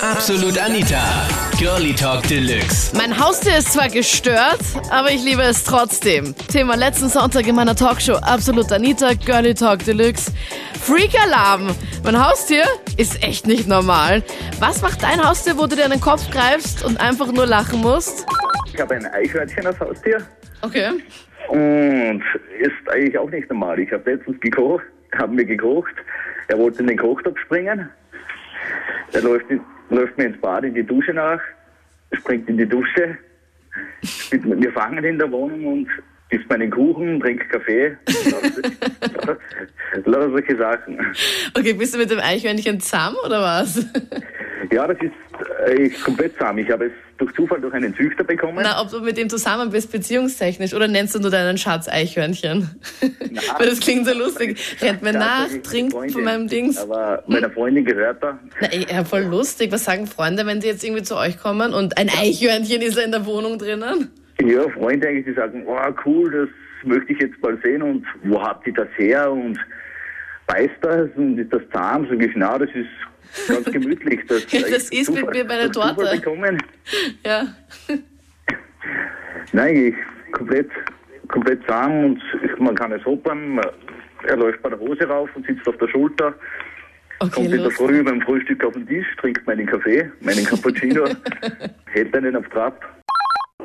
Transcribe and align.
Absolut 0.00 0.58
Anita. 0.58 1.02
Girlie 1.58 1.94
Talk 1.94 2.22
Deluxe. 2.28 2.96
Mein 2.96 3.18
Haustier 3.18 3.58
ist 3.58 3.72
zwar 3.72 3.88
gestört, 3.88 4.60
aber 4.90 5.10
ich 5.10 5.22
liebe 5.24 5.42
es 5.42 5.64
trotzdem. 5.64 6.34
Thema 6.50 6.76
letzten 6.76 7.08
Sonntag 7.08 7.46
in 7.46 7.54
meiner 7.54 7.74
Talkshow 7.76 8.14
Absolut 8.14 8.72
Anita, 8.72 9.14
Girlie 9.14 9.54
Talk 9.54 9.84
Deluxe. 9.84 10.32
Freak 10.80 11.10
Alarm. 11.24 11.74
Mein 12.04 12.24
Haustier 12.24 12.64
ist 12.96 13.22
echt 13.22 13.46
nicht 13.46 13.68
normal. 13.68 14.22
Was 14.60 14.82
macht 14.82 15.02
dein 15.02 15.22
Haustier, 15.22 15.56
wo 15.56 15.66
du 15.66 15.76
dir 15.76 15.84
an 15.84 15.90
den 15.92 16.00
Kopf 16.00 16.28
greifst 16.30 16.84
und 16.84 17.00
einfach 17.00 17.30
nur 17.32 17.46
lachen 17.46 17.80
musst? 17.80 18.26
Ich 18.72 18.80
habe 18.80 18.94
ein 18.94 19.06
Eichhörnchen 19.06 19.66
als 19.66 19.78
Haustier 19.80 20.18
Okay. 20.62 20.90
und 21.48 22.22
ist 22.60 22.90
eigentlich 22.92 23.18
auch 23.18 23.30
nicht 23.30 23.48
normal. 23.50 23.78
Ich 23.80 23.92
habe 23.92 24.10
letztens 24.10 24.40
gekocht, 24.40 24.84
haben 25.16 25.36
wir 25.36 25.44
gekocht. 25.44 25.94
Er 26.48 26.58
wollte 26.58 26.80
in 26.80 26.86
den 26.88 26.98
Kochtopf 26.98 27.38
springen. 27.40 27.88
Er 29.12 29.20
läuft, 29.20 29.50
in, 29.50 29.60
läuft 29.92 30.18
mir 30.18 30.24
ins 30.26 30.40
Bad, 30.40 30.64
in 30.64 30.74
die 30.74 30.82
Dusche 30.82 31.12
nach, 31.12 31.40
springt 32.12 32.48
in 32.48 32.56
die 32.56 32.66
Dusche. 32.66 33.16
Spielt 34.04 34.44
mit 34.44 34.60
mir 34.60 34.72
fangen 34.72 35.02
in 35.04 35.18
der 35.18 35.30
Wohnung 35.30 35.64
und 35.66 35.88
isst 36.30 36.48
meinen 36.48 36.70
Kuchen, 36.70 37.20
trinkt 37.20 37.48
Kaffee. 37.50 37.96
Lauter 40.04 40.30
solche 40.30 40.56
Sachen. 40.56 40.98
Okay, 41.54 41.72
bist 41.74 41.94
du 41.94 41.98
mit 41.98 42.10
dem 42.10 42.20
Eichhörnchen 42.20 42.80
zusammen 42.80 43.16
oder 43.24 43.40
was? 43.40 43.86
Ja, 44.70 44.86
das 44.86 44.98
ist 45.00 45.12
äh, 45.66 45.88
komplett 46.04 46.36
zahm. 46.38 46.58
Ich 46.58 46.70
habe 46.70 46.86
es 46.86 46.92
durch 47.18 47.32
Zufall 47.34 47.60
durch 47.60 47.74
einen 47.74 47.94
Züchter 47.94 48.24
bekommen. 48.24 48.60
Na, 48.62 48.80
ob 48.80 48.90
du 48.90 49.00
mit 49.00 49.16
dem 49.16 49.28
zusammen 49.28 49.70
bist, 49.70 49.92
beziehungstechnisch, 49.92 50.74
oder 50.74 50.88
nennst 50.88 51.14
du 51.14 51.20
nur 51.20 51.30
deinen 51.30 51.58
Schatz 51.58 51.88
Eichhörnchen? 51.88 52.70
Weil 53.58 53.68
das 53.68 53.80
klingt 53.80 54.06
so 54.06 54.16
lustig. 54.16 54.58
Rennt 54.80 55.02
mir 55.02 55.12
nach, 55.12 55.48
trinkt 55.62 55.92
Freunde, 55.92 56.12
von 56.12 56.24
meinem 56.24 56.48
Dings. 56.48 56.78
Aber 56.78 57.22
meiner 57.26 57.50
Freundin 57.50 57.84
gehört 57.84 58.22
er. 58.22 58.38
Na, 58.60 58.68
ja, 58.74 59.04
voll 59.04 59.22
lustig. 59.22 59.72
Was 59.72 59.84
sagen 59.84 60.06
Freunde, 60.06 60.46
wenn 60.46 60.60
die 60.60 60.66
jetzt 60.66 60.84
irgendwie 60.84 61.02
zu 61.02 61.16
euch 61.16 61.38
kommen 61.38 61.72
und 61.74 61.98
ein 61.98 62.08
Eichhörnchen 62.08 62.82
ist 62.82 62.96
da 62.96 63.02
in 63.02 63.12
der 63.12 63.26
Wohnung 63.26 63.58
drinnen? 63.58 64.10
Ja, 64.40 64.68
Freunde 64.70 65.08
eigentlich, 65.08 65.26
die 65.26 65.34
sagen, 65.34 65.64
oh 65.66 65.78
cool, 66.04 66.30
das 66.30 66.48
möchte 66.88 67.12
ich 67.12 67.20
jetzt 67.20 67.40
mal 67.42 67.56
sehen 67.62 67.82
und 67.82 68.04
wo 68.24 68.42
habt 68.42 68.66
ihr 68.66 68.74
das 68.74 68.88
her 68.96 69.30
und 69.30 69.58
beißt 70.52 70.76
das 70.82 71.08
und 71.16 71.38
ist 71.38 71.52
das 71.52 71.62
zahm? 71.72 72.06
Sag 72.08 72.20
ich, 72.22 72.32
na, 72.34 72.58
das 72.58 72.68
ist 72.74 73.48
ganz 73.48 73.64
gemütlich. 73.72 74.20
Das, 74.28 74.50
Ja, 74.52 74.60
das 74.60 74.90
ist 74.90 75.10
mit 75.10 75.20
Zufall- 75.20 75.34
mir 75.34 75.44
bei 75.46 75.56
der 75.56 75.72
Torte. 75.72 76.16
Bekommen. 76.16 76.62
Ja. 77.26 77.46
Nein, 79.52 79.76
ich 79.76 79.94
komplett, 80.32 80.70
komplett 81.28 81.60
zahm 81.66 82.04
und 82.04 82.22
man 82.58 82.74
kann 82.74 82.92
es 82.92 83.04
hoppern. 83.04 83.60
Er 84.26 84.36
läuft 84.36 84.62
bei 84.62 84.68
der 84.70 84.78
Hose 84.78 85.04
rauf 85.06 85.28
und 85.34 85.46
sitzt 85.46 85.66
auf 85.68 85.76
der 85.78 85.88
Schulter. 85.88 86.34
Okay, 87.18 87.30
Kommt 87.34 87.52
in 87.52 87.62
der. 87.62 87.70
Früh 87.70 88.02
beim 88.02 88.20
Frühstück 88.22 88.64
auf 88.64 88.72
den 88.74 88.86
Tisch, 88.86 89.06
trinkt 89.20 89.46
meinen 89.46 89.66
Kaffee, 89.66 90.10
meinen 90.20 90.44
Cappuccino, 90.44 91.04
hält 91.86 92.16
einen 92.16 92.36
auf 92.36 92.48
Trab. 92.48 92.82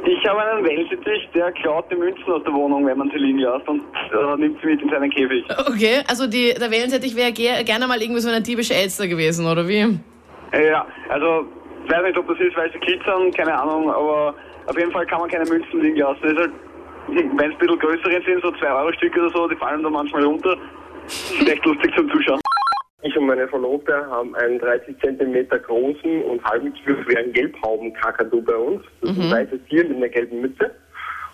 Ich 0.08 0.26
habe 0.26 0.42
einen 0.42 0.64
Wellensittich, 0.64 1.28
der 1.36 1.52
klaut 1.52 1.92
die 1.92 1.96
Münzen 1.98 2.24
aus 2.32 2.42
der 2.46 2.54
Wohnung, 2.54 2.86
wenn 2.86 2.98
man 2.98 3.10
sie 3.12 3.18
liegen 3.18 3.40
lässt 3.40 3.68
und 3.68 3.82
äh, 3.82 4.38
nimmt 4.38 4.58
sie 4.62 4.68
mit 4.68 4.82
in 4.82 4.90
seinen 4.90 5.10
Käfig. 5.10 5.44
Okay, 5.68 6.02
also 6.08 6.28
die, 6.28 6.54
der 6.54 6.72
Wellensittich 6.72 7.14
wäre 7.14 7.34
ge 7.34 7.62
gerne 7.66 7.88
mal 7.88 8.02
irgendwie 8.02 8.22
so 8.22 8.30
eine 8.30 8.42
diebische 8.42 8.74
Elster 8.74 9.06
gewesen, 9.06 9.46
oder 9.46 9.68
wie? 9.68 10.00
Ja, 10.54 10.88
also, 11.10 11.46
ich 11.84 11.92
weiß 11.92 12.04
nicht, 12.04 12.18
ob 12.18 12.26
das 12.30 12.40
ist, 12.40 12.56
weil 12.56 12.72
sie 12.72 12.80
glitzern, 12.80 13.32
keine 13.32 13.60
Ahnung, 13.60 13.90
aber 13.92 14.34
auf 14.68 14.78
jeden 14.78 14.94
Fall 14.94 15.06
kann 15.08 15.20
man 15.20 15.30
keine 15.30 15.44
Münzen 15.44 15.82
liegen 15.82 15.98
lassen. 15.98 16.20
Das 16.22 16.32
ist 16.32 16.40
halt, 16.40 16.52
wenn 17.08 17.18
es 17.18 17.42
ein 17.42 17.58
bisschen 17.58 17.80
größere 17.80 18.22
sind, 18.26 18.42
so 18.42 18.48
2-Euro-Stücke 18.48 19.20
oder 19.20 19.32
so, 19.32 19.48
die 19.50 19.58
fallen 19.58 19.84
da 19.84 19.90
manchmal 19.90 20.24
runter. 20.24 20.56
Ist 21.08 21.50
echt 21.50 21.66
lustig 21.66 21.94
zum 21.98 22.10
Zuschauen. 22.12 22.40
Ich 23.04 23.16
und 23.16 23.28
meine 23.28 23.48
Verlobte 23.48 23.94
haben 24.08 24.34
einen 24.36 24.58
30 24.58 24.98
cm 25.00 25.48
großen 25.50 26.24
und 26.24 26.44
halben 26.44 26.74
Kilo 26.74 27.04
schweren 27.04 27.32
Gelbhaubenkakadu 27.32 28.42
bei 28.42 28.56
uns. 28.56 28.84
Das 29.02 29.12
ist 29.12 29.20
ein 29.20 29.32
weißes 29.32 29.60
Tier 29.70 29.84
mit 29.84 29.98
einer 29.98 30.10
gelben 30.10 30.42
Mütze. 30.42 30.72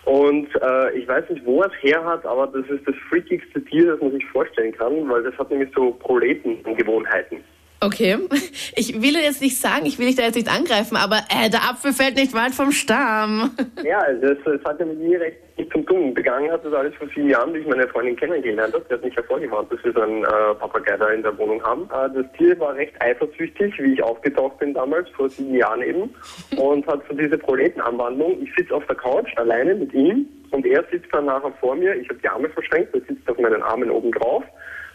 Und 0.04 0.48
äh, 0.60 0.92
ich 0.92 1.08
weiß 1.08 1.30
nicht, 1.30 1.46
wo 1.46 1.62
es 1.62 1.72
her 1.80 2.04
hat, 2.04 2.26
aber 2.26 2.48
das 2.48 2.68
ist 2.68 2.86
das 2.86 2.94
freakigste 3.08 3.64
Tier, 3.64 3.92
das 3.92 4.00
man 4.02 4.12
sich 4.12 4.26
vorstellen 4.26 4.72
kann, 4.76 5.08
weil 5.08 5.22
das 5.22 5.34
hat 5.38 5.50
nämlich 5.50 5.70
so 5.74 5.92
Proletengewohnheiten. 5.92 7.38
Okay. 7.84 8.18
Ich 8.76 9.00
will 9.00 9.14
jetzt 9.14 9.40
nicht 9.40 9.58
sagen, 9.58 9.86
ich 9.86 9.98
will 9.98 10.06
dich 10.06 10.16
da 10.16 10.22
jetzt 10.22 10.34
nicht 10.34 10.50
angreifen, 10.50 10.96
aber 10.96 11.18
äh, 11.28 11.48
der 11.48 11.62
Apfel 11.70 11.92
fällt 11.92 12.16
nicht 12.16 12.34
weit 12.34 12.52
vom 12.54 12.72
Stamm. 12.72 13.50
Ja, 13.84 13.98
also 13.98 14.28
das, 14.28 14.38
das 14.44 14.64
hat 14.64 14.80
ja 14.80 14.86
mit 14.86 14.98
mir 14.98 15.20
recht 15.20 15.36
nicht 15.56 15.70
zum 15.72 15.86
Tun. 15.86 16.14
Begangen 16.14 16.50
hat 16.50 16.64
das 16.64 16.72
alles 16.72 16.94
vor 16.96 17.06
sieben 17.14 17.28
Jahren, 17.28 17.52
wie 17.54 17.58
ich 17.58 17.66
meine 17.66 17.86
Freundin 17.86 18.16
kennengelernt 18.16 18.74
habe. 18.74 18.84
Die 18.88 18.94
hat 18.94 19.04
mich 19.04 19.14
hervorgewarnt, 19.14 19.70
dass 19.70 19.84
wir 19.84 19.92
so 19.92 20.00
einen 20.00 20.24
äh, 20.24 20.54
Papagei 20.58 20.96
da 20.96 21.08
in 21.10 21.22
der 21.22 21.36
Wohnung 21.38 21.62
haben. 21.62 21.82
Äh, 21.84 22.22
das 22.22 22.32
Tier 22.36 22.58
war 22.58 22.74
recht 22.74 22.94
eifersüchtig, 23.00 23.74
wie 23.78 23.92
ich 23.92 24.02
aufgetaucht 24.02 24.58
bin 24.58 24.74
damals, 24.74 25.08
vor 25.10 25.28
sieben 25.28 25.54
Jahren 25.54 25.82
eben. 25.82 26.14
Und 26.56 26.86
hat 26.86 27.02
so 27.08 27.14
diese 27.14 27.38
Proletenanwandlung. 27.38 28.42
Ich 28.42 28.54
sitze 28.56 28.74
auf 28.74 28.86
der 28.86 28.96
Couch 28.96 29.30
alleine 29.36 29.74
mit 29.74 29.92
ihm 29.92 30.26
und 30.54 30.64
er 30.66 30.84
sitzt 30.90 31.12
dann 31.12 31.26
nachher 31.26 31.52
vor 31.60 31.74
mir. 31.74 31.96
Ich 31.96 32.08
habe 32.08 32.20
die 32.20 32.28
Arme 32.28 32.48
verschränkt, 32.48 32.94
er 32.94 33.00
sitzt 33.00 33.28
auf 33.28 33.38
meinen 33.38 33.62
Armen 33.62 33.90
oben 33.90 34.12
drauf. 34.12 34.44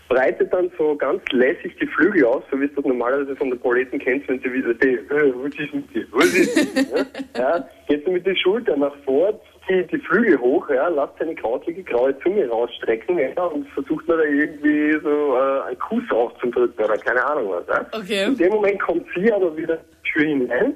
Breitet 0.10 0.52
dann 0.52 0.72
so 0.78 0.96
ganz 0.96 1.22
lässig 1.32 1.76
die 1.80 1.86
Flügel 1.86 2.26
aus, 2.26 2.44
so 2.52 2.60
wie 2.60 2.66
es 2.66 2.74
das 2.76 2.84
normalerweise 2.84 3.36
von 3.36 3.52
den 3.52 3.60
Proleten 3.60 4.00
kennst, 4.00 4.28
wenn 4.28 4.40
sie 4.40 4.52
wieder 4.52 4.72
äh, 4.72 4.98
was 5.36 5.54
ist 5.54 5.74
mit 5.74 5.94
dir, 5.94 6.06
was 6.12 6.34
ist 6.34 6.76
mit 6.76 6.90
dir? 6.90 7.06
ja? 7.38 7.70
geht 7.88 8.06
so 8.06 8.12
mit 8.12 8.26
den 8.26 8.36
Schultern 8.36 8.80
nach 8.80 8.96
vor, 9.06 9.40
zieht 9.68 9.92
die 9.92 10.00
Flügel 10.00 10.40
hoch, 10.40 10.68
ja, 10.70 10.88
lasst 10.88 11.14
seine 11.20 11.36
krauzige 11.36 11.84
graue 11.84 12.18
Zunge 12.20 12.48
rausstrecken 12.48 13.20
ja, 13.20 13.44
und 13.44 13.68
versucht 13.70 14.08
mir 14.08 14.18
da 14.18 14.24
irgendwie 14.24 15.00
so 15.04 15.36
äh, 15.36 15.68
einen 15.68 15.80
Kuss 15.80 16.04
aufzudrücken 16.10 16.84
oder 16.84 16.98
keine 16.98 17.24
Ahnung 17.24 17.52
was. 17.52 17.68
Ja? 17.68 17.86
Okay. 17.92 18.26
In 18.26 18.38
dem 18.38 18.54
Moment 18.54 18.82
kommt 18.82 19.06
sie 19.16 19.32
aber 19.32 19.56
wieder 19.56 19.76
in 19.76 19.82
die 20.04 20.12
Tür 20.12 20.24
hinein. 20.26 20.76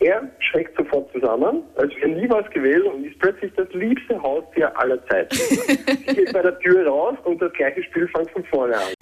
Er 0.00 0.28
schreckt 0.38 0.76
sofort 0.76 1.10
zusammen, 1.12 1.62
als 1.76 1.94
wäre 1.96 2.08
nie 2.08 2.28
was 2.28 2.48
gewesen 2.50 2.86
und 2.88 3.04
ist 3.04 3.18
plötzlich 3.18 3.52
das 3.56 3.68
liebste 3.72 4.20
Haustier 4.20 4.76
aller 4.78 5.04
Zeiten. 5.06 5.34
sie 5.36 6.14
geht 6.14 6.32
bei 6.32 6.42
der 6.42 6.58
Tür 6.58 6.86
raus 6.86 7.16
und 7.24 7.40
das 7.40 7.52
gleiche 7.54 7.82
Spiel 7.84 8.08
fängt 8.08 8.30
von 8.30 8.44
vorne 8.44 8.76
an. 8.76 8.92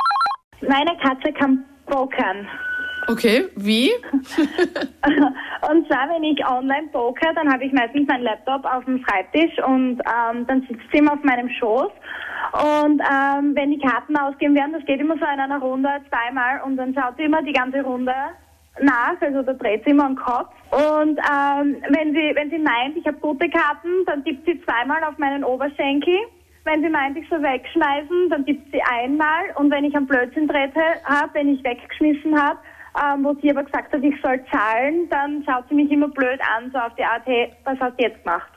Meine 0.61 0.97
Katze 0.99 1.33
kann 1.33 1.65
pokern. 1.87 2.49
Okay, 3.09 3.49
wie? 3.57 3.91
Und 5.69 5.87
zwar, 5.89 6.09
wenn 6.09 6.23
ich 6.23 6.45
online 6.47 6.89
poker, 6.93 7.33
dann 7.35 7.53
habe 7.53 7.65
ich 7.65 7.73
meistens 7.73 8.07
meinen 8.07 8.23
Laptop 8.23 8.65
auf 8.65 8.85
dem 8.85 9.05
Schreibtisch 9.05 9.59
und 9.67 10.01
ähm, 10.01 10.47
dann 10.47 10.65
sitzt 10.69 10.83
sie 10.93 10.99
immer 10.99 11.15
auf 11.15 11.25
meinem 11.25 11.49
Schoß. 11.51 11.91
Und 12.53 13.01
ähm, 13.01 13.57
wenn 13.57 13.71
die 13.71 13.79
Karten 13.79 14.17
ausgehen 14.17 14.55
werden, 14.55 14.73
das 14.73 14.85
geht 14.85 15.01
immer 15.01 15.17
so 15.17 15.25
in 15.25 15.41
einer 15.41 15.59
Runde 15.59 15.89
zweimal 16.09 16.61
und 16.65 16.77
dann 16.77 16.95
schaut 16.95 17.17
sie 17.17 17.25
immer 17.25 17.43
die 17.43 17.53
ganze 17.53 17.83
Runde 17.83 18.15
nach, 18.81 19.21
also 19.21 19.43
da 19.43 19.53
dreht 19.53 19.85
sie 19.85 19.91
immer 19.91 20.09
den 20.09 20.17
Kopf. 20.17 20.53
Und 20.71 21.19
ähm, 21.19 21.83
wenn 21.91 22.13
sie 22.15 22.33
wenn 22.35 22.51
sie 22.51 22.59
meint, 22.59 22.97
ich 22.97 23.07
habe 23.07 23.19
gute 23.19 23.49
Karten, 23.51 24.05
dann 24.07 24.25
tippt 24.25 24.47
sie 24.47 24.61
zweimal 24.65 25.05
auf 25.05 25.19
meinen 25.19 25.45
Oberschenkel. 25.45 26.17
Wenn 26.65 26.83
sie 26.83 26.89
meint, 26.89 27.17
ich 27.19 27.29
soll 27.29 27.43
wegschmeißen, 27.43 28.31
dann 28.31 28.47
tippt 28.47 28.71
sie 28.73 28.81
einmal. 28.83 29.45
Und 29.57 29.71
wenn 29.71 29.85
ich 29.85 29.95
einen 29.95 30.07
Blödsinn 30.07 30.49
trete 30.49 30.81
habe, 31.05 31.35
wenn 31.35 31.49
ich 31.55 31.63
weggeschmissen 31.65 32.41
habe, 32.41 32.59
ähm, 33.03 33.25
wo 33.25 33.35
sie 33.43 33.51
aber 33.51 33.65
gesagt 33.65 33.93
hat, 33.93 34.03
ich 34.03 34.15
soll 34.23 34.41
zahlen, 34.51 35.09
dann 35.11 35.43
schaut 35.45 35.65
sie 35.69 35.75
mich 35.75 35.91
immer 35.91 36.09
blöd 36.09 36.41
an, 36.57 36.71
so 36.73 36.79
auf 36.79 36.95
die 36.95 37.05
Art, 37.05 37.23
hey, 37.25 37.53
was 37.65 37.79
hast 37.81 37.99
du 37.99 38.05
jetzt 38.05 38.23
gemacht? 38.23 38.49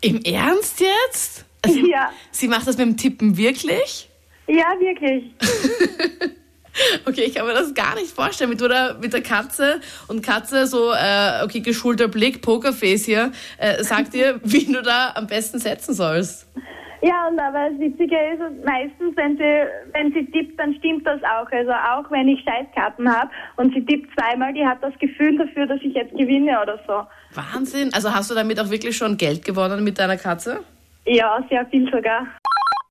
Im 0.00 0.20
Ernst 0.22 0.80
jetzt? 0.80 1.46
Also, 1.64 1.78
Ja. 1.86 2.10
Sie 2.30 2.48
macht 2.48 2.66
das 2.66 2.78
mit 2.78 2.86
dem 2.86 2.96
Tippen 2.96 3.36
wirklich? 3.36 4.08
Ja, 4.46 4.74
wirklich. 4.78 5.34
Okay, 7.06 7.22
ich 7.22 7.34
kann 7.34 7.46
mir 7.46 7.54
das 7.54 7.74
gar 7.74 7.94
nicht 7.94 8.10
vorstellen. 8.10 8.50
Mit, 8.50 8.62
oder 8.62 8.98
mit 9.00 9.12
der 9.12 9.22
Katze 9.22 9.80
und 10.08 10.22
Katze 10.22 10.66
so, 10.66 10.92
äh, 10.92 11.44
okay, 11.44 11.60
geschulter 11.60 12.08
Blick, 12.08 12.42
Pokerface 12.42 13.04
hier, 13.04 13.32
äh, 13.58 13.82
sagt 13.82 14.14
dir, 14.14 14.40
wie 14.44 14.72
du 14.72 14.82
da 14.82 15.12
am 15.14 15.26
besten 15.26 15.58
setzen 15.58 15.94
sollst. 15.94 16.48
Ja, 17.02 17.28
und 17.28 17.38
aber 17.38 17.68
das 17.68 17.78
Witzige 17.78 18.16
ist, 18.16 18.64
meistens, 18.64 19.14
wenn 19.14 19.36
sie, 19.36 19.66
wenn 19.92 20.10
sie 20.14 20.24
tippt, 20.30 20.58
dann 20.58 20.74
stimmt 20.76 21.06
das 21.06 21.20
auch. 21.22 21.50
Also 21.52 21.70
auch 21.70 22.10
wenn 22.10 22.28
ich 22.28 22.42
Scheißkarten 22.44 23.06
habe 23.14 23.30
und 23.56 23.74
sie 23.74 23.84
tippt 23.84 24.08
zweimal, 24.18 24.54
die 24.54 24.66
hat 24.66 24.82
das 24.82 24.98
Gefühl 24.98 25.36
dafür, 25.36 25.66
dass 25.66 25.80
ich 25.82 25.92
jetzt 25.92 26.12
gewinne 26.12 26.58
oder 26.62 26.80
so. 26.86 27.04
Wahnsinn. 27.38 27.90
Also 27.92 28.14
hast 28.14 28.30
du 28.30 28.34
damit 28.34 28.58
auch 28.58 28.70
wirklich 28.70 28.96
schon 28.96 29.18
Geld 29.18 29.44
gewonnen 29.44 29.84
mit 29.84 29.98
deiner 29.98 30.16
Katze? 30.16 30.60
Ja, 31.04 31.44
sehr 31.50 31.66
viel 31.66 31.84
sogar. 31.92 32.26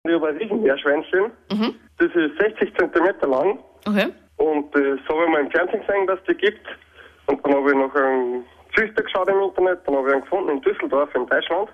Ich 0.04 0.14
habe 0.14 0.28
ein 0.28 0.38
Riesenmeerschweinchen. 0.38 1.32
Das 1.98 2.10
ist 2.14 2.38
60 2.40 2.72
Zentimeter 2.78 3.28
lang. 3.28 3.58
Okay. 3.86 4.08
Und 4.38 4.74
das 4.74 5.00
habe 5.10 5.24
ich 5.26 5.30
mal 5.30 5.42
im 5.42 5.52
Fernsehen 5.52 5.82
gesehen, 5.82 6.08
dass 6.08 6.20
die 6.28 6.34
gibt. 6.36 6.66
Und 7.28 7.46
dann 7.46 7.56
habe 7.56 7.70
ich 7.70 7.76
noch 7.78 7.96
einen 7.96 8.44
Züchter 8.76 9.04
geschaut 9.04 9.30
im 9.30 9.40
Internet. 9.40 9.80
Dann 9.86 9.96
habe 9.96 10.08
ich 10.08 10.14
einen 10.14 10.24
gefunden 10.24 10.50
in 10.50 10.62
Düsseldorf 10.62 11.10
in 11.16 11.26
Deutschland. 11.28 11.70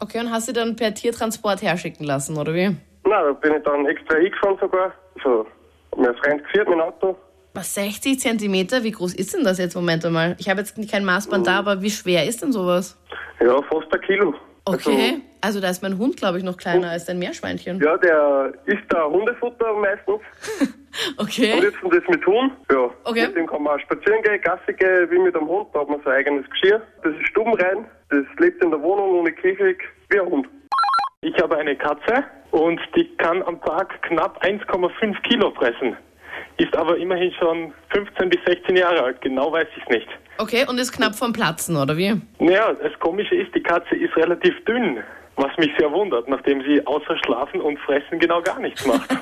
Okay, 0.00 0.20
und 0.20 0.30
hast 0.30 0.48
du 0.48 0.52
dann 0.52 0.76
per 0.76 0.94
Tiertransport 0.94 1.62
herschicken 1.62 2.06
lassen, 2.06 2.38
oder 2.38 2.54
wie? 2.54 2.74
Na, 3.04 3.22
da 3.22 3.32
bin 3.32 3.54
ich 3.54 3.62
dann 3.64 3.86
extra 3.86 4.16
hingefahren 4.16 4.56
sogar. 4.60 4.92
Also, 5.16 5.46
hab 5.92 5.98
mir 5.98 6.08
ein 6.08 6.16
Freund 6.16 6.44
geführt 6.44 6.68
mit 6.68 6.78
dem 6.78 6.82
Auto. 6.82 7.16
Was, 7.52 7.74
60 7.74 8.18
Zentimeter? 8.18 8.82
Wie 8.82 8.92
groß 8.92 9.14
ist 9.14 9.34
denn 9.34 9.44
das 9.44 9.58
jetzt? 9.58 9.74
Moment 9.74 10.04
einmal. 10.06 10.36
Ich 10.38 10.48
habe 10.48 10.60
jetzt 10.60 10.76
kein 10.90 11.04
Maßband 11.04 11.46
da, 11.46 11.58
aber 11.58 11.82
wie 11.82 11.90
schwer 11.90 12.24
ist 12.26 12.42
denn 12.42 12.52
sowas? 12.52 12.96
Ja, 13.40 13.60
fast 13.62 13.92
ein 13.92 14.00
Kilo. 14.02 14.34
Okay. 14.64 15.20
Also, 15.40 15.60
da 15.60 15.68
ist 15.68 15.82
mein 15.82 15.98
Hund, 15.98 16.16
glaube 16.16 16.38
ich, 16.38 16.44
noch 16.44 16.56
kleiner 16.56 16.90
als 16.90 17.06
dein 17.06 17.18
Meerschweinchen. 17.18 17.76
Also, 17.76 17.86
ja, 17.86 17.96
der 17.98 18.52
isst 18.66 18.84
da 18.88 19.04
Hundefutter 19.06 19.74
meistens. 19.74 20.20
Und 21.16 21.28
Okay. 21.28 21.60
jetzt 21.62 21.82
und 21.82 21.94
das 21.94 22.02
mit 22.08 22.26
Hund, 22.26 22.52
ja. 22.70 22.90
Okay. 23.04 23.26
Mit 23.28 23.36
dem 23.36 23.46
kann 23.46 23.62
man 23.62 23.76
auch 23.76 23.80
spazieren 23.82 24.22
gehen, 24.22 24.40
Gassi 24.42 24.72
gehen, 24.72 25.10
wie 25.10 25.18
mit 25.18 25.36
einem 25.36 25.46
Hund. 25.48 25.68
Da 25.72 25.80
hat 25.80 25.88
man 25.88 26.00
sein 26.04 26.14
eigenes 26.14 26.48
Geschirr. 26.50 26.82
Das 27.02 27.12
ist 27.14 27.26
stubenrein. 27.28 27.84
Das 28.10 28.24
lebt 28.38 28.62
in 28.62 28.70
der 28.70 28.82
Wohnung 28.82 29.20
ohne 29.20 29.32
Käfig, 29.32 29.78
wie 30.10 30.20
ein 30.20 30.26
Hund. 30.26 30.48
Ich 31.22 31.34
habe 31.40 31.56
eine 31.58 31.76
Katze 31.76 32.24
und 32.50 32.80
die 32.96 33.08
kann 33.18 33.42
am 33.44 33.60
Tag 33.62 34.02
knapp 34.02 34.42
1,5 34.44 35.20
Kilo 35.22 35.50
fressen. 35.52 35.96
Ist 36.56 36.74
aber 36.76 36.96
immerhin 36.96 37.32
schon 37.32 37.72
15 37.90 38.28
bis 38.30 38.40
16 38.46 38.76
Jahre 38.76 39.02
alt, 39.04 39.20
genau 39.20 39.52
weiß 39.52 39.66
ich 39.76 39.82
es 39.82 39.88
nicht. 39.88 40.08
Okay, 40.38 40.66
und 40.68 40.78
ist 40.78 40.92
knapp 40.92 41.14
vom 41.14 41.32
Platzen, 41.32 41.76
oder 41.76 41.96
wie? 41.96 42.20
Naja, 42.38 42.72
das 42.82 42.98
Komische 43.00 43.34
ist, 43.34 43.54
die 43.54 43.62
Katze 43.62 43.94
ist 43.96 44.16
relativ 44.16 44.54
dünn, 44.64 44.98
was 45.42 45.56
mich 45.58 45.70
sehr 45.78 45.90
wundert, 45.92 46.28
nachdem 46.28 46.62
sie 46.62 46.86
außer 46.86 47.16
Schlafen 47.24 47.60
und 47.60 47.78
Fressen 47.80 48.18
genau 48.18 48.40
gar 48.42 48.58
nichts 48.60 48.86
macht. 48.86 49.08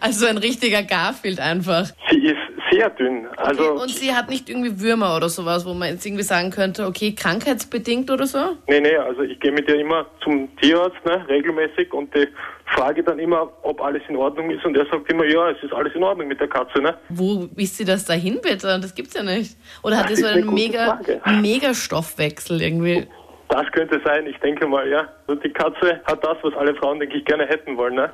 Also 0.00 0.26
ein 0.26 0.38
richtiger 0.38 0.82
Garfield 0.82 1.40
einfach. 1.40 1.86
sie 2.10 2.26
ist 2.26 2.36
sehr 2.70 2.90
dünn, 2.90 3.26
also 3.36 3.72
Und 3.74 3.90
sie 3.90 4.12
hat 4.14 4.28
nicht 4.28 4.48
irgendwie 4.48 4.80
Würmer 4.80 5.16
oder 5.16 5.28
sowas, 5.28 5.64
wo 5.66 5.72
man 5.74 5.90
jetzt 5.90 6.04
irgendwie 6.06 6.22
sagen 6.24 6.50
könnte, 6.50 6.86
okay, 6.86 7.12
krankheitsbedingt 7.14 8.10
oder 8.10 8.26
so? 8.26 8.38
nee, 8.68 8.80
nee, 8.80 8.96
also 8.96 9.22
ich 9.22 9.38
gehe 9.40 9.52
mit 9.52 9.68
ihr 9.68 9.80
immer 9.80 10.06
zum 10.22 10.48
Tierarzt, 10.56 11.04
ne, 11.04 11.24
regelmäßig 11.28 11.92
und 11.92 12.14
die 12.14 12.26
frage 12.66 13.02
dann 13.04 13.18
immer, 13.18 13.50
ob 13.62 13.80
alles 13.80 14.02
in 14.08 14.16
Ordnung 14.16 14.50
ist 14.50 14.64
und 14.64 14.76
er 14.76 14.86
sagt 14.86 15.10
immer, 15.10 15.24
ja, 15.24 15.50
es 15.50 15.62
ist 15.62 15.72
alles 15.72 15.94
in 15.94 16.02
Ordnung 16.02 16.26
mit 16.28 16.40
der 16.40 16.48
Katze, 16.48 16.80
ne? 16.80 16.96
Wo 17.08 17.48
ist 17.56 17.76
sie 17.76 17.84
das 17.84 18.04
dahin 18.04 18.40
bitte? 18.42 18.78
Das 18.80 18.94
gibt's 18.94 19.14
ja 19.14 19.22
nicht. 19.22 19.56
Oder 19.84 19.98
hat 19.98 20.10
Das 20.10 20.18
so 20.20 20.26
einen 20.26 20.52
mega, 20.52 20.96
Frage. 20.96 21.20
mega 21.40 21.72
Stoffwechsel 21.74 22.60
irgendwie? 22.60 23.06
Das 23.48 23.70
könnte 23.72 24.00
sein, 24.04 24.26
ich 24.26 24.38
denke 24.40 24.66
mal, 24.66 24.88
ja. 24.88 25.08
Und 25.26 25.42
die 25.44 25.52
Katze 25.52 26.00
hat 26.04 26.24
das, 26.24 26.36
was 26.42 26.54
alle 26.54 26.74
Frauen, 26.74 26.98
denke 27.00 27.16
ich, 27.16 27.24
gerne 27.24 27.46
hätten 27.46 27.76
wollen, 27.76 27.94
ne? 27.94 28.10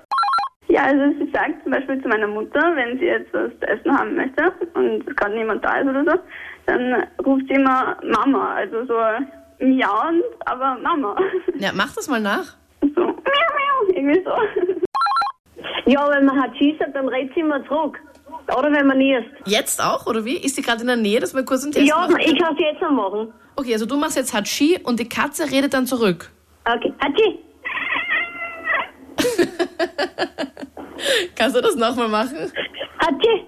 Ja, 0.68 0.84
also 0.84 1.18
sie 1.18 1.30
sagt 1.32 1.62
zum 1.62 1.72
Beispiel 1.72 2.00
zu 2.02 2.08
meiner 2.08 2.26
Mutter, 2.26 2.60
wenn 2.76 2.98
sie 2.98 3.06
jetzt 3.06 3.32
was 3.34 3.50
zu 3.60 3.66
essen 3.66 3.98
haben 3.98 4.14
möchte 4.14 4.52
und 4.74 5.04
gerade 5.16 5.34
niemand 5.34 5.64
da 5.64 5.78
ist 5.78 5.88
oder 5.88 6.04
so, 6.04 6.18
dann 6.66 7.06
ruft 7.24 7.46
sie 7.48 7.54
immer 7.54 7.96
Mama, 8.02 8.54
also 8.54 8.84
so 8.86 8.94
miauend, 9.58 10.24
aber 10.46 10.78
Mama. 10.82 11.16
Ja, 11.56 11.70
mach 11.74 11.94
das 11.94 12.08
mal 12.08 12.20
nach. 12.20 12.56
So 12.80 13.02
miau, 13.02 13.14
miau, 13.14 13.94
irgendwie 13.94 14.22
so. 14.24 14.32
Ja, 15.86 16.08
wenn 16.10 16.24
man 16.24 16.40
hat 16.40 16.56
schießt, 16.56 16.80
dann 16.94 17.08
redet 17.08 17.34
sie 17.34 17.40
immer 17.40 17.64
zurück. 17.66 17.98
Oder 18.48 18.72
wenn 18.72 18.86
man 18.86 18.98
niest. 18.98 19.28
Jetzt 19.46 19.82
auch, 19.82 20.06
oder 20.06 20.24
wie? 20.24 20.36
Ist 20.36 20.56
sie 20.56 20.62
gerade 20.62 20.80
in 20.82 20.86
der 20.88 20.96
Nähe, 20.96 21.20
dass 21.20 21.34
wir 21.34 21.44
kurz 21.44 21.62
einen 21.62 21.72
Test 21.72 21.86
Ja, 21.88 21.96
machen? 21.98 22.18
ich 22.20 22.38
kann 22.38 22.54
es 22.54 22.60
jetzt 22.60 22.82
noch 22.82 22.90
machen. 22.90 23.32
Okay, 23.56 23.72
also 23.74 23.86
du 23.86 23.96
machst 23.96 24.16
jetzt 24.16 24.34
Hatschi 24.34 24.78
und 24.82 24.98
die 25.00 25.08
Katze 25.08 25.50
redet 25.50 25.72
dann 25.74 25.86
zurück. 25.86 26.30
Okay, 26.64 26.92
Hatschi. 27.00 27.38
Kannst 31.36 31.56
du 31.56 31.60
das 31.60 31.76
nochmal 31.76 32.08
machen? 32.08 32.50
Hatschi. 32.98 33.46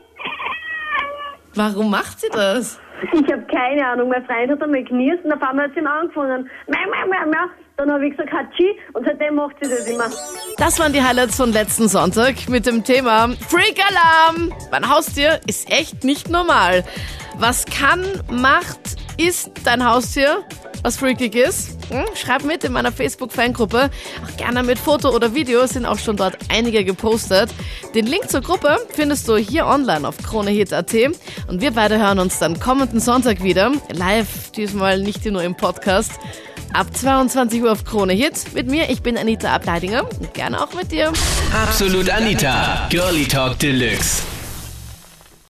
Warum 1.54 1.90
macht 1.90 2.20
sie 2.20 2.28
das? 2.30 2.78
Ich 3.12 3.32
habe 3.32 3.42
keine 3.50 3.86
Ahnung. 3.86 4.08
Mein 4.08 4.24
Freund 4.24 4.50
hat 4.50 4.62
einmal 4.62 4.84
genießt 4.84 5.24
und 5.24 5.32
auf 5.32 5.42
einmal 5.42 5.66
hat 5.66 5.74
sie 5.74 5.80
ihm 5.80 5.86
angefangen. 5.86 6.48
Miau, 6.66 6.78
miau, 6.90 7.06
miau, 7.08 7.30
miau. 7.30 7.46
Dann 7.76 7.90
habe 7.90 8.06
ich 8.06 8.16
gesagt 8.16 8.32
Hatschi 8.32 8.78
und 8.92 9.04
seitdem 9.04 9.34
macht 9.34 9.56
sie 9.60 9.68
das 9.68 9.88
immer. 9.88 10.04
Das 10.58 10.78
waren 10.78 10.92
die 10.92 11.02
Highlights 11.02 11.36
von 11.36 11.52
letzten 11.52 11.88
Sonntag 11.88 12.48
mit 12.48 12.66
dem 12.66 12.84
Thema 12.84 13.30
Freak 13.48 13.80
Alarm. 13.90 14.52
Mein 14.70 14.88
Haustier 14.88 15.40
ist 15.48 15.68
echt 15.72 16.04
nicht 16.04 16.30
normal. 16.30 16.84
Was 17.36 17.64
kann, 17.64 18.04
macht, 18.30 18.78
ist 19.18 19.50
dein 19.64 19.84
Haustier, 19.84 20.44
was 20.84 20.98
freakig 20.98 21.34
ist? 21.34 21.70
Hm? 21.88 22.04
Schreib 22.14 22.44
mit 22.44 22.62
in 22.62 22.72
meiner 22.72 22.92
Facebook-Fangruppe. 22.92 23.90
Auch 24.22 24.36
gerne 24.36 24.62
mit 24.62 24.78
Foto 24.78 25.08
oder 25.10 25.34
Video 25.34 25.66
sind 25.66 25.86
auch 25.86 25.98
schon 25.98 26.16
dort 26.16 26.36
einige 26.50 26.84
gepostet. 26.84 27.50
Den 27.94 28.06
Link 28.06 28.30
zur 28.30 28.42
Gruppe 28.42 28.76
findest 28.90 29.26
du 29.26 29.36
hier 29.36 29.66
online 29.66 30.06
auf 30.06 30.18
kronehit.at. 30.18 30.94
Und 31.48 31.60
wir 31.60 31.72
beide 31.72 31.98
hören 31.98 32.18
uns 32.18 32.38
dann 32.38 32.60
kommenden 32.60 33.00
Sonntag 33.00 33.42
wieder. 33.42 33.72
Live, 33.92 34.52
diesmal 34.52 35.00
nicht 35.00 35.24
nur 35.24 35.42
im 35.42 35.56
Podcast. 35.56 36.12
Ab 36.74 36.94
22 36.94 37.62
Uhr 37.62 37.72
auf 37.72 37.84
Krone 37.84 38.12
Hit. 38.12 38.52
Mit 38.52 38.68
mir, 38.68 38.90
ich 38.90 39.00
bin 39.02 39.16
Anita 39.16 39.54
Ableidinger 39.54 40.06
gerne 40.34 40.62
auch 40.62 40.74
mit 40.74 40.92
dir. 40.92 41.12
Absolut 41.54 42.10
Anita, 42.10 42.86
Girlie 42.90 43.26
Talk 43.26 43.58
Deluxe. 43.58 44.33